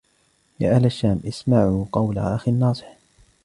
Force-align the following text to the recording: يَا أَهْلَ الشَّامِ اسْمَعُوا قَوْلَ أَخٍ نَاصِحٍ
يَا 0.59 0.75
أَهْلَ 0.75 0.85
الشَّامِ 0.85 1.21
اسْمَعُوا 1.27 1.85
قَوْلَ 1.93 2.17
أَخٍ 2.19 2.49
نَاصِحٍ 2.49 2.97